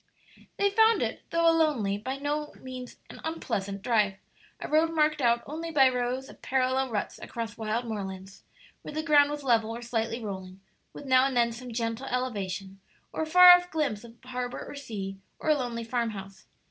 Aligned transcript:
They 0.57 0.71
found 0.71 1.03
it, 1.03 1.21
though 1.29 1.47
a 1.47 1.53
lonely, 1.55 1.95
by 1.99 2.17
no 2.17 2.55
means 2.59 2.97
an 3.11 3.21
unpleasant, 3.23 3.83
drive 3.83 4.15
a 4.59 4.67
road 4.67 4.89
marked 4.95 5.21
out 5.21 5.43
only 5.45 5.69
by 5.69 5.89
rows 5.89 6.27
of 6.27 6.41
parallel 6.41 6.89
ruts 6.89 7.19
across 7.19 7.55
wild 7.55 7.85
moorlands, 7.85 8.43
where 8.81 8.95
the 8.95 9.03
ground 9.03 9.29
was 9.29 9.43
level 9.43 9.69
or 9.69 9.83
slightly 9.83 10.19
rolling, 10.19 10.59
with 10.91 11.05
now 11.05 11.27
and 11.27 11.37
then 11.37 11.51
some 11.51 11.71
gentle 11.71 12.07
elevation, 12.07 12.79
or 13.13 13.21
a 13.21 13.27
far 13.27 13.51
off 13.51 13.69
glimpse 13.69 14.03
of 14.03 14.15
harbor 14.23 14.65
or 14.65 14.73
sea, 14.73 15.17
or 15.37 15.51
a 15.51 15.55
lonely 15.55 15.83
farmhouse. 15.83 16.47